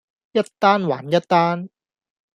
[0.31, 1.69] 一單還一單